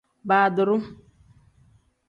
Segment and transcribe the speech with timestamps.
[0.27, 0.75] Baadiru.